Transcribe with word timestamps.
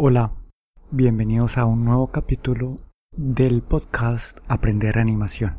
Hola, 0.00 0.30
bienvenidos 0.92 1.58
a 1.58 1.64
un 1.64 1.84
nuevo 1.84 2.12
capítulo 2.12 2.78
del 3.16 3.62
podcast 3.62 4.38
Aprender 4.46 4.96
Animación. 4.96 5.56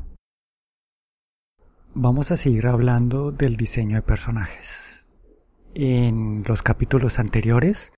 Vamos 1.93 2.31
a 2.31 2.37
seguir 2.37 2.67
hablando 2.67 3.33
del 3.33 3.57
diseño 3.57 3.97
de 3.97 4.01
personajes. 4.01 5.07
En 5.73 6.45
los 6.47 6.63
capítulos 6.63 7.19
anteriores 7.19 7.91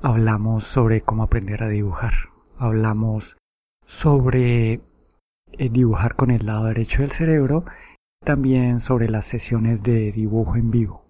hablamos 0.00 0.64
sobre 0.64 1.02
cómo 1.02 1.24
aprender 1.24 1.62
a 1.62 1.68
dibujar. 1.68 2.14
Hablamos 2.56 3.36
sobre 3.84 4.72
eh, 4.72 5.68
dibujar 5.70 6.16
con 6.16 6.30
el 6.30 6.46
lado 6.46 6.64
derecho 6.64 7.02
del 7.02 7.10
cerebro, 7.10 7.66
también 8.24 8.80
sobre 8.80 9.10
las 9.10 9.26
sesiones 9.26 9.82
de 9.82 10.10
dibujo 10.10 10.56
en 10.56 10.70
vivo. 10.70 11.04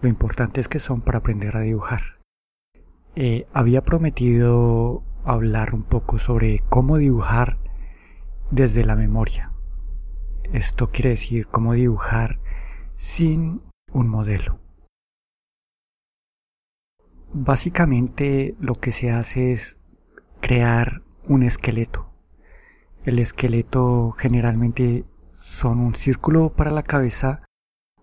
Lo 0.00 0.08
importante 0.08 0.60
es 0.60 0.68
que 0.68 0.78
son 0.78 1.00
para 1.00 1.18
aprender 1.18 1.56
a 1.56 1.62
dibujar. 1.62 2.15
Eh, 3.18 3.46
había 3.54 3.82
prometido 3.82 5.02
hablar 5.24 5.74
un 5.74 5.84
poco 5.84 6.18
sobre 6.18 6.58
cómo 6.68 6.98
dibujar 6.98 7.58
desde 8.50 8.84
la 8.84 8.94
memoria. 8.94 9.54
Esto 10.52 10.90
quiere 10.90 11.10
decir 11.10 11.46
cómo 11.46 11.72
dibujar 11.72 12.40
sin 12.96 13.62
un 13.90 14.08
modelo. 14.08 14.60
Básicamente 17.32 18.54
lo 18.60 18.74
que 18.74 18.92
se 18.92 19.10
hace 19.10 19.52
es 19.52 19.78
crear 20.42 21.00
un 21.26 21.42
esqueleto. 21.42 22.12
El 23.06 23.18
esqueleto 23.18 24.12
generalmente 24.12 25.06
son 25.32 25.80
un 25.80 25.94
círculo 25.94 26.50
para 26.50 26.70
la 26.70 26.82
cabeza, 26.82 27.40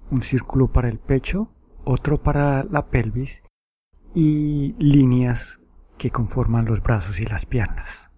un 0.09 0.23
círculo 0.23 0.69
para 0.69 0.89
el 0.89 0.97
pecho, 0.97 1.53
otro 1.83 2.23
para 2.23 2.63
la 2.63 2.87
pelvis 2.87 3.43
y 4.13 4.75
líneas 4.79 5.61
que 5.97 6.11
conforman 6.11 6.65
los 6.65 6.81
brazos 6.81 7.19
y 7.19 7.25
las 7.25 7.45
piernas. 7.45 8.11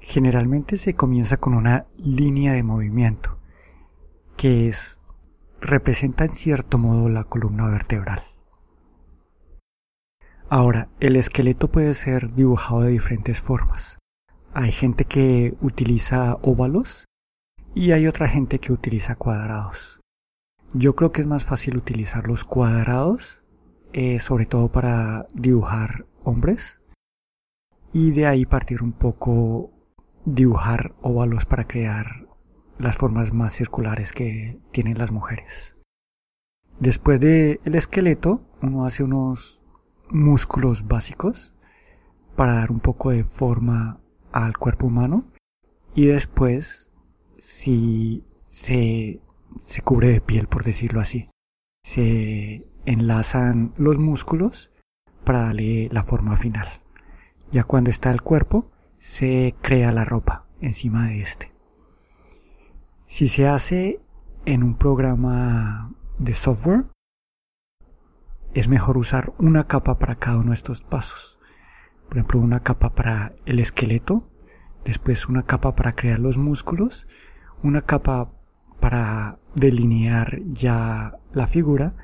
Generalmente 0.00 0.76
se 0.76 0.94
comienza 0.94 1.36
con 1.36 1.54
una 1.54 1.86
línea 1.96 2.52
de 2.52 2.62
movimiento, 2.62 3.38
que 4.36 4.68
es 4.68 5.00
representa 5.60 6.24
en 6.24 6.34
cierto 6.34 6.78
modo 6.78 7.08
la 7.08 7.24
columna 7.24 7.68
vertebral. 7.68 8.22
Ahora, 10.50 10.88
el 11.00 11.16
esqueleto 11.16 11.68
puede 11.68 11.94
ser 11.94 12.34
dibujado 12.34 12.82
de 12.82 12.90
diferentes 12.90 13.40
formas. 13.40 13.98
Hay 14.52 14.70
gente 14.70 15.06
que 15.06 15.56
utiliza 15.62 16.38
óvalos 16.42 17.06
y 17.74 17.92
hay 17.92 18.06
otra 18.06 18.28
gente 18.28 18.58
que 18.58 18.72
utiliza 18.72 19.16
cuadrados. 19.16 20.00
Yo 20.74 20.94
creo 20.94 21.12
que 21.12 21.22
es 21.22 21.26
más 21.26 21.44
fácil 21.44 21.76
utilizar 21.76 22.28
los 22.28 22.44
cuadrados, 22.44 23.42
eh, 23.94 24.18
sobre 24.18 24.44
todo 24.44 24.72
para 24.72 25.28
dibujar 25.32 26.04
hombres, 26.24 26.80
y 27.92 28.10
de 28.10 28.26
ahí 28.26 28.44
partir 28.44 28.82
un 28.82 28.90
poco 28.90 29.70
dibujar 30.24 30.96
óvalos 31.00 31.44
para 31.44 31.68
crear 31.68 32.26
las 32.76 32.96
formas 32.96 33.32
más 33.32 33.52
circulares 33.52 34.10
que 34.10 34.58
tienen 34.72 34.98
las 34.98 35.12
mujeres. 35.12 35.76
Después 36.80 37.20
del 37.20 37.60
el 37.64 37.76
esqueleto, 37.76 38.44
uno 38.62 38.84
hace 38.84 39.04
unos 39.04 39.64
músculos 40.10 40.88
básicos 40.88 41.54
para 42.34 42.54
dar 42.54 42.72
un 42.72 42.80
poco 42.80 43.10
de 43.10 43.22
forma 43.22 44.00
al 44.32 44.58
cuerpo 44.58 44.88
humano 44.88 45.30
y 45.94 46.06
después 46.06 46.90
si 47.38 48.24
se, 48.48 49.20
se 49.60 49.82
cubre 49.82 50.08
de 50.08 50.20
piel 50.20 50.48
por 50.48 50.64
decirlo 50.64 51.00
así 51.00 51.28
se 51.84 52.66
enlazan 52.86 53.72
los 53.76 53.98
músculos 53.98 54.72
para 55.24 55.40
darle 55.40 55.88
la 55.90 56.02
forma 56.04 56.36
final 56.36 56.68
ya 57.54 57.62
cuando 57.62 57.88
está 57.90 58.10
el 58.10 58.20
cuerpo 58.20 58.72
se 58.98 59.54
crea 59.62 59.92
la 59.92 60.04
ropa 60.04 60.46
encima 60.60 61.06
de 61.06 61.22
este. 61.22 61.52
Si 63.06 63.28
se 63.28 63.46
hace 63.46 64.00
en 64.44 64.64
un 64.64 64.74
programa 64.76 65.92
de 66.18 66.34
software, 66.34 66.86
es 68.54 68.66
mejor 68.66 68.98
usar 68.98 69.32
una 69.38 69.68
capa 69.68 70.00
para 70.00 70.16
cada 70.16 70.38
uno 70.38 70.50
de 70.50 70.56
estos 70.56 70.82
pasos. 70.82 71.38
Por 72.08 72.18
ejemplo, 72.18 72.40
una 72.40 72.60
capa 72.60 72.94
para 72.94 73.34
el 73.46 73.60
esqueleto, 73.60 74.28
después 74.84 75.28
una 75.28 75.44
capa 75.44 75.76
para 75.76 75.92
crear 75.92 76.18
los 76.18 76.38
músculos, 76.38 77.06
una 77.62 77.82
capa 77.82 78.32
para 78.80 79.38
delinear 79.54 80.40
ya 80.40 81.18
la 81.32 81.46
figura 81.46 81.94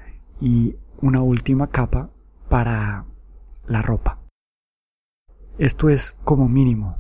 y 0.41 0.77
una 1.01 1.23
última 1.23 1.69
capa 1.69 2.11
para 2.49 3.05
la 3.67 3.83
ropa. 3.83 4.21
Esto 5.59 5.89
es 5.89 6.17
como 6.25 6.49
mínimo. 6.49 6.97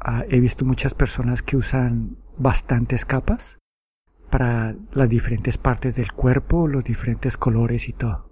Ah, 0.00 0.24
he 0.28 0.40
visto 0.40 0.64
muchas 0.64 0.94
personas 0.94 1.42
que 1.42 1.56
usan 1.56 2.16
bastantes 2.38 3.04
capas 3.04 3.58
para 4.30 4.74
las 4.92 5.08
diferentes 5.08 5.58
partes 5.58 5.94
del 5.96 6.12
cuerpo, 6.12 6.68
los 6.68 6.84
diferentes 6.84 7.36
colores 7.36 7.88
y 7.88 7.92
todo. 7.92 8.30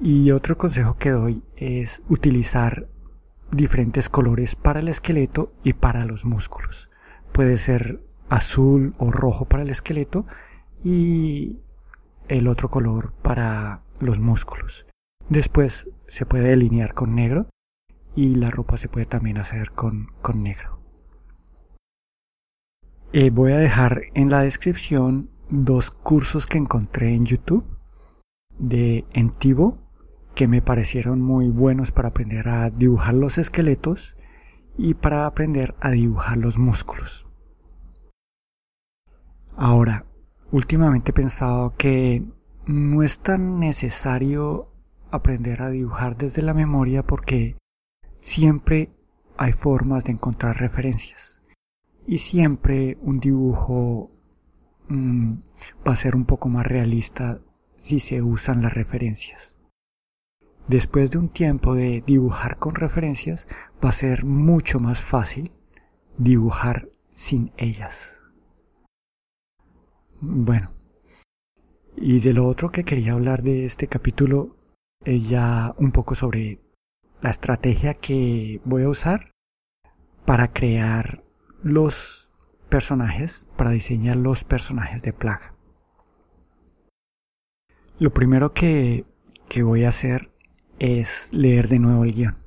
Y 0.00 0.30
otro 0.30 0.56
consejo 0.56 0.96
que 0.96 1.10
doy 1.10 1.42
es 1.56 2.02
utilizar 2.08 2.88
diferentes 3.50 4.08
colores 4.08 4.54
para 4.54 4.80
el 4.80 4.88
esqueleto 4.88 5.52
y 5.64 5.72
para 5.72 6.04
los 6.04 6.24
músculos. 6.24 6.90
Puede 7.32 7.58
ser 7.58 8.04
azul 8.28 8.94
o 8.98 9.10
rojo 9.10 9.46
para 9.46 9.62
el 9.62 9.70
esqueleto 9.70 10.26
y 10.84 11.58
el 12.28 12.48
otro 12.48 12.70
color 12.70 13.12
para 13.22 13.82
los 14.00 14.18
músculos. 14.18 14.86
Después 15.28 15.90
se 16.06 16.26
puede 16.26 16.48
delinear 16.48 16.94
con 16.94 17.14
negro 17.14 17.48
y 18.14 18.34
la 18.34 18.50
ropa 18.50 18.76
se 18.76 18.88
puede 18.88 19.06
también 19.06 19.38
hacer 19.38 19.72
con, 19.72 20.08
negro. 20.34 20.80
Eh, 23.12 23.30
voy 23.30 23.52
a 23.52 23.58
dejar 23.58 24.02
en 24.14 24.30
la 24.30 24.42
descripción 24.42 25.30
dos 25.50 25.90
cursos 25.90 26.46
que 26.46 26.58
encontré 26.58 27.14
en 27.14 27.24
YouTube 27.24 27.64
de 28.58 29.06
Entivo 29.12 29.78
que 30.34 30.46
me 30.46 30.62
parecieron 30.62 31.20
muy 31.20 31.48
buenos 31.48 31.90
para 31.90 32.08
aprender 32.08 32.48
a 32.48 32.70
dibujar 32.70 33.14
los 33.14 33.38
esqueletos 33.38 34.16
y 34.76 34.94
para 34.94 35.26
aprender 35.26 35.74
a 35.80 35.90
dibujar 35.90 36.38
los 36.38 36.58
músculos. 36.58 37.26
Ahora, 39.56 40.06
últimamente 40.50 41.10
he 41.10 41.14
pensado 41.14 41.74
que 41.76 42.24
no 42.66 43.02
es 43.02 43.18
tan 43.18 43.58
necesario 43.60 44.68
aprender 45.10 45.62
a 45.62 45.70
dibujar 45.70 46.16
desde 46.16 46.42
la 46.42 46.54
memoria 46.54 47.02
porque 47.02 47.56
Siempre 48.20 48.90
hay 49.36 49.52
formas 49.52 50.04
de 50.04 50.12
encontrar 50.12 50.58
referencias 50.58 51.40
y 52.06 52.18
siempre 52.18 52.98
un 53.00 53.20
dibujo 53.20 54.10
mm, 54.88 55.32
va 55.86 55.92
a 55.92 55.96
ser 55.96 56.16
un 56.16 56.24
poco 56.24 56.48
más 56.48 56.66
realista 56.66 57.40
si 57.78 58.00
se 58.00 58.22
usan 58.22 58.62
las 58.62 58.74
referencias. 58.74 59.60
Después 60.66 61.10
de 61.10 61.18
un 61.18 61.28
tiempo 61.30 61.74
de 61.74 62.02
dibujar 62.06 62.58
con 62.58 62.74
referencias, 62.74 63.46
va 63.82 63.90
a 63.90 63.92
ser 63.92 64.24
mucho 64.24 64.80
más 64.80 65.00
fácil 65.00 65.52
dibujar 66.18 66.90
sin 67.14 67.52
ellas. 67.56 68.20
Bueno, 70.20 70.72
y 71.96 72.18
de 72.18 72.32
lo 72.32 72.46
otro 72.46 72.70
que 72.70 72.82
quería 72.82 73.12
hablar 73.12 73.42
de 73.44 73.66
este 73.66 73.86
capítulo 73.86 74.56
es 75.04 75.28
ya 75.28 75.76
un 75.78 75.92
poco 75.92 76.16
sobre 76.16 76.58
la 77.20 77.30
estrategia 77.30 77.94
que 77.94 78.60
voy 78.64 78.82
a 78.82 78.88
usar 78.88 79.30
para 80.24 80.52
crear 80.52 81.22
los 81.62 82.28
personajes, 82.68 83.46
para 83.56 83.70
diseñar 83.70 84.16
los 84.16 84.42
personajes 84.42 85.02
de 85.02 85.12
plaga. 85.12 85.54
Lo 88.00 88.12
primero 88.12 88.52
que, 88.52 89.04
que 89.48 89.62
voy 89.62 89.84
a 89.84 89.90
hacer 89.90 90.32
es 90.80 91.32
leer 91.32 91.68
de 91.68 91.78
nuevo 91.78 92.02
el 92.04 92.12
guion. 92.12 92.38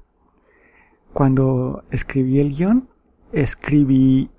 Cuando 1.13 1.85
escribí 1.89 2.41
el 2.41 2.53
guion, 2.53 2.89
escribí 3.31 4.29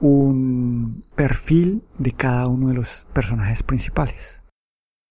un 0.00 1.04
perfil 1.14 1.82
de 1.98 2.12
cada 2.12 2.46
uno 2.46 2.68
de 2.68 2.74
los 2.74 3.06
personajes 3.12 3.62
principales. 3.62 4.44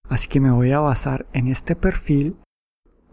Así 0.09 0.27
que 0.27 0.39
me 0.39 0.51
voy 0.51 0.71
a 0.71 0.79
basar 0.79 1.25
en 1.33 1.47
este 1.47 1.75
perfil 1.75 2.37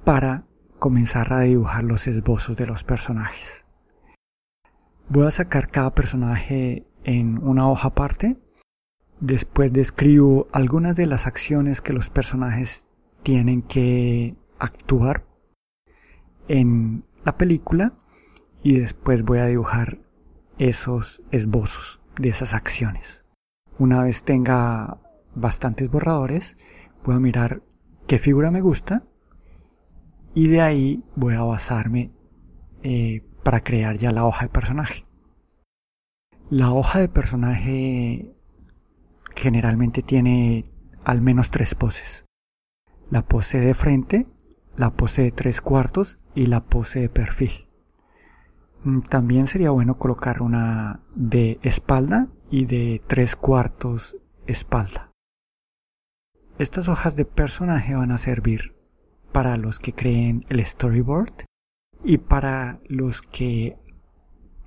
para 0.05 0.45
comenzar 0.79 1.33
a 1.33 1.41
dibujar 1.41 1.85
los 1.85 2.07
esbozos 2.07 2.57
de 2.57 2.67
los 2.67 2.85
personajes. 2.85 3.65
Voy 5.09 5.27
a 5.27 5.31
sacar 5.31 5.71
cada 5.71 5.95
personaje 5.95 6.87
en 7.05 7.39
una 7.43 7.69
hoja 7.69 7.89
aparte. 7.89 8.37
Después 9.21 9.73
describo 9.73 10.49
algunas 10.53 10.97
de 10.97 11.07
las 11.07 11.27
acciones 11.27 11.81
que 11.81 11.93
los 11.93 12.11
personajes 12.11 12.87
tienen 13.23 13.63
que 13.63 14.37
actuar 14.59 15.25
en 16.49 17.05
la 17.25 17.37
película 17.37 17.95
y 18.63 18.79
después 18.79 19.23
voy 19.23 19.39
a 19.39 19.47
dibujar 19.47 19.99
esos 20.59 21.23
esbozos 21.31 22.01
de 22.17 22.29
esas 22.29 22.55
acciones. 22.55 23.25
Una 23.79 24.03
vez 24.03 24.23
tenga 24.25 24.99
bastantes 25.35 25.91
borradores, 25.91 26.57
voy 27.05 27.17
a 27.17 27.21
mirar 27.21 27.63
qué 28.07 28.19
figura 28.19 28.51
me 28.51 28.61
gusta 28.61 29.05
y 30.35 30.49
de 30.49 30.61
ahí 30.61 31.05
voy 31.17 31.35
a 31.35 31.43
basarme 31.43 32.13
eh, 32.83 33.25
para 33.43 33.61
crear 33.61 33.97
ya 33.97 34.13
la 34.13 34.25
hoja 34.25 34.47
de 34.47 34.51
personaje. 34.51 35.05
La 36.51 36.73
hoja 36.73 37.01
de 37.01 37.09
personaje 37.09 38.35
generalmente 39.35 40.03
tiene 40.03 40.65
al 41.05 41.23
menos 41.23 41.51
tres 41.51 41.75
poses. 41.75 42.27
La 43.11 43.23
pose 43.23 43.61
de 43.61 43.75
frente, 43.75 44.27
la 44.77 44.91
pose 44.91 45.23
de 45.23 45.33
tres 45.33 45.61
cuartos 45.61 46.19
y 46.35 46.47
la 46.47 46.65
pose 46.65 47.01
de 47.01 47.09
perfil. 47.09 47.69
Mm, 48.85 49.01
también 49.01 49.47
sería 49.47 49.71
bueno 49.71 49.99
colocar 49.99 50.43
una 50.43 51.01
de 51.15 51.59
espalda 51.63 52.29
y 52.51 52.67
de 52.67 53.01
tres 53.07 53.37
cuartos 53.37 54.19
espalda. 54.47 55.11
Estas 56.59 56.89
hojas 56.89 57.17
de 57.17 57.25
personaje 57.25 57.95
van 57.95 58.11
a 58.11 58.19
servir 58.19 58.75
para 59.33 59.57
los 59.57 59.79
que 59.79 59.93
creen 59.93 60.45
el 60.49 60.65
storyboard 60.65 61.45
y 62.05 62.19
para 62.19 62.81
los 62.89 63.23
que 63.23 63.79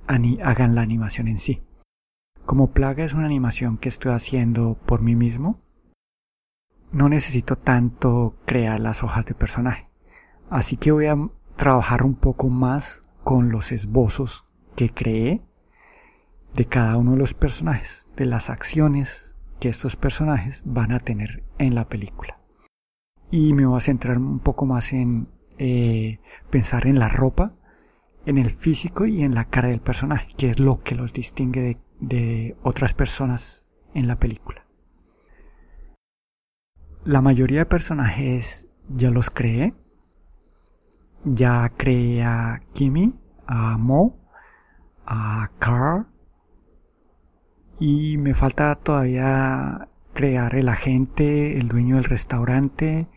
hagan 0.08 0.76
la 0.76 0.82
animación 0.82 1.28
en 1.28 1.38
sí. 1.38 1.62
Como 2.46 2.72
Plaga 2.72 3.04
es 3.04 3.14
una 3.14 3.26
animación 3.26 3.78
que 3.78 3.90
estoy 3.90 4.14
haciendo 4.14 4.78
por 4.86 5.02
mí 5.02 5.16
mismo, 5.16 5.62
no 6.92 7.10
necesito 7.10 7.56
tanto 7.56 8.36
crear 8.46 8.80
las 8.80 9.04
hojas 9.04 9.26
de 9.26 9.34
personaje. 9.34 9.90
Así 10.50 10.78
que 10.78 10.92
voy 10.92 11.08
a 11.08 11.18
trabajar 11.56 12.04
un 12.04 12.16
poco 12.16 12.50
más 12.50 13.05
con 13.26 13.52
los 13.52 13.74
esbozos 13.74 14.46
que 14.78 14.88
creé 14.88 15.42
de 16.54 16.66
cada 16.66 16.96
uno 16.96 17.12
de 17.12 17.18
los 17.18 17.34
personajes, 17.34 18.08
de 18.16 18.26
las 18.26 18.50
acciones 18.50 19.36
que 19.60 19.68
estos 19.68 19.98
personajes 19.98 20.62
van 20.64 20.94
a 20.94 21.00
tener 21.02 21.44
en 21.58 21.76
la 21.76 21.90
película. 21.90 22.40
Y 23.30 23.52
me 23.52 23.66
voy 23.66 23.76
a 23.76 23.82
centrar 23.82 24.18
un 24.18 24.40
poco 24.40 24.66
más 24.66 24.94
en 24.94 25.28
eh, 25.58 26.20
pensar 26.50 26.88
en 26.88 27.00
la 27.00 27.10
ropa, 27.10 27.52
en 28.26 28.38
el 28.38 28.52
físico 28.52 29.06
y 29.06 29.24
en 29.24 29.36
la 29.36 29.44
cara 29.44 29.68
del 29.68 29.82
personaje, 29.82 30.28
que 30.38 30.52
es 30.52 30.60
lo 30.60 30.82
que 30.82 30.96
los 30.96 31.12
distingue 31.12 31.62
de 31.62 31.78
de 32.00 32.56
otras 32.64 32.94
personas 32.94 33.66
en 33.94 34.08
la 34.08 34.18
película. 34.18 34.66
La 37.04 37.22
mayoría 37.22 37.60
de 37.60 37.66
personajes 37.66 38.68
ya 38.90 39.12
los 39.12 39.30
creé. 39.30 39.74
Ya 41.26 41.72
creé 41.76 42.24
a 42.24 42.62
Kimi, 42.74 43.20
a 43.48 43.78
Mo, 43.78 44.16
a 45.06 45.50
Carl. 45.58 46.06
Y 47.80 48.18
me 48.18 48.36
falta 48.36 48.76
todavía 48.76 49.90
crear 50.14 50.56
el 50.56 50.70
agente, 50.70 51.58
el 51.58 51.68
dueño 51.68 51.96
del 51.96 52.06
restaurante 52.06 53.08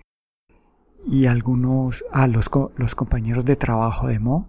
y 1.06 1.26
algunos, 1.26 2.04
a 2.10 2.26
los, 2.26 2.50
los 2.76 2.94
compañeros 2.94 3.44
de 3.44 3.56
trabajo 3.56 4.08
de 4.08 4.18
Mo. 4.18 4.48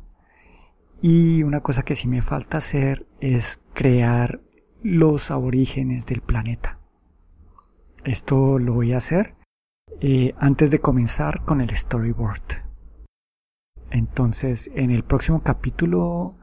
Y 1.02 1.44
una 1.44 1.60
cosa 1.60 1.84
que 1.84 1.96
sí 1.96 2.08
me 2.08 2.22
falta 2.22 2.58
hacer 2.58 3.08
es 3.20 3.62
crear 3.74 4.40
los 4.82 5.32
aborígenes 5.32 6.06
del 6.06 6.22
planeta. 6.22 6.80
Esto 8.06 8.58
lo 8.58 8.74
voy 8.74 8.94
a 8.94 8.98
hacer 8.98 9.36
eh, 10.00 10.34
antes 10.40 10.72
de 10.72 10.80
comenzar 10.80 11.44
con 11.44 11.60
el 11.60 11.70
storyboard. 11.76 12.69
Entonces, 14.00 14.72
en 14.76 14.92
el 14.92 15.04
próximo 15.04 15.44
capítulo 15.44 16.36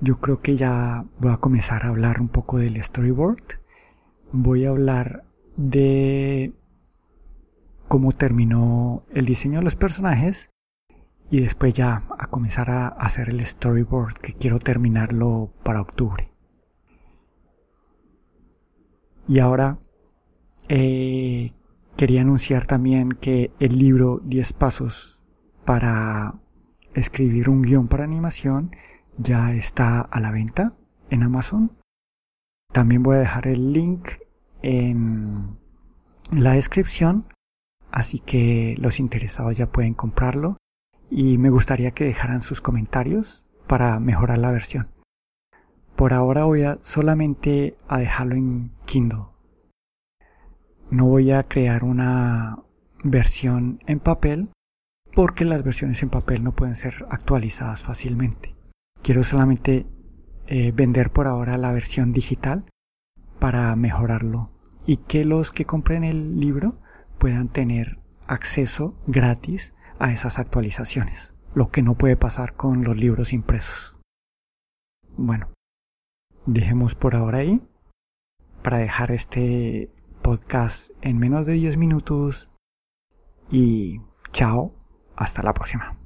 yo 0.00 0.20
creo 0.20 0.40
que 0.40 0.56
ya 0.56 1.04
voy 1.18 1.32
a 1.32 1.38
comenzar 1.38 1.84
a 1.84 1.88
hablar 1.88 2.20
un 2.20 2.28
poco 2.28 2.58
del 2.58 2.80
storyboard. 2.80 3.42
Voy 4.30 4.64
a 4.64 4.68
hablar 4.68 5.24
de 5.56 6.52
cómo 7.88 8.12
terminó 8.12 9.02
el 9.12 9.26
diseño 9.26 9.58
de 9.58 9.64
los 9.64 9.74
personajes 9.74 10.50
y 11.28 11.40
después 11.40 11.74
ya 11.74 12.04
a 12.16 12.28
comenzar 12.28 12.70
a 12.70 12.86
hacer 12.86 13.30
el 13.30 13.44
storyboard 13.44 14.14
que 14.14 14.34
quiero 14.34 14.60
terminarlo 14.60 15.52
para 15.64 15.80
octubre. 15.80 16.30
Y 19.26 19.40
ahora 19.40 19.80
eh, 20.68 21.50
quería 21.96 22.20
anunciar 22.20 22.64
también 22.66 23.10
que 23.10 23.50
el 23.58 23.76
libro 23.76 24.20
10 24.22 24.52
pasos 24.52 25.20
para 25.64 26.34
escribir 26.94 27.48
un 27.48 27.62
guion 27.62 27.88
para 27.88 28.04
animación 28.04 28.74
ya 29.18 29.52
está 29.52 30.00
a 30.00 30.20
la 30.20 30.30
venta 30.30 30.74
en 31.10 31.22
Amazon. 31.22 31.72
También 32.72 33.02
voy 33.02 33.16
a 33.16 33.20
dejar 33.20 33.48
el 33.48 33.72
link 33.72 34.08
en 34.62 35.58
la 36.32 36.52
descripción, 36.52 37.26
así 37.90 38.18
que 38.20 38.76
los 38.78 39.00
interesados 39.00 39.56
ya 39.56 39.70
pueden 39.70 39.94
comprarlo 39.94 40.56
y 41.10 41.38
me 41.38 41.50
gustaría 41.50 41.90
que 41.90 42.04
dejaran 42.04 42.42
sus 42.42 42.60
comentarios 42.60 43.44
para 43.66 43.98
mejorar 43.98 44.38
la 44.38 44.52
versión. 44.52 44.88
Por 45.96 46.12
ahora 46.14 46.44
voy 46.44 46.62
a 46.62 46.78
solamente 46.82 47.76
a 47.88 47.98
dejarlo 47.98 48.36
en 48.36 48.72
Kindle. 48.86 49.26
No 50.90 51.06
voy 51.06 51.30
a 51.32 51.42
crear 51.44 51.84
una 51.84 52.58
versión 53.04 53.80
en 53.86 54.00
papel 54.00 54.50
porque 55.14 55.44
las 55.44 55.62
versiones 55.62 56.02
en 56.02 56.10
papel 56.10 56.42
no 56.44 56.52
pueden 56.52 56.76
ser 56.76 57.06
actualizadas 57.10 57.82
fácilmente. 57.82 58.54
Quiero 59.02 59.24
solamente 59.24 59.86
eh, 60.46 60.72
vender 60.72 61.10
por 61.10 61.26
ahora 61.26 61.58
la 61.58 61.72
versión 61.72 62.12
digital 62.12 62.64
para 63.38 63.74
mejorarlo 63.76 64.50
y 64.86 64.98
que 64.98 65.24
los 65.24 65.52
que 65.52 65.64
compren 65.64 66.04
el 66.04 66.38
libro 66.38 66.80
puedan 67.18 67.48
tener 67.48 67.98
acceso 68.26 68.94
gratis 69.06 69.74
a 69.98 70.12
esas 70.12 70.38
actualizaciones, 70.38 71.34
lo 71.54 71.70
que 71.70 71.82
no 71.82 71.94
puede 71.94 72.16
pasar 72.16 72.54
con 72.54 72.84
los 72.84 72.96
libros 72.96 73.32
impresos. 73.32 73.98
Bueno, 75.16 75.48
dejemos 76.46 76.94
por 76.94 77.14
ahora 77.14 77.38
ahí 77.38 77.60
para 78.62 78.78
dejar 78.78 79.10
este 79.10 79.90
podcast 80.22 80.90
en 81.02 81.18
menos 81.18 81.46
de 81.46 81.54
10 81.54 81.76
minutos 81.76 82.50
y 83.50 84.00
chao, 84.32 84.74
hasta 85.20 85.42
la 85.42 85.52
próxima. 85.52 85.99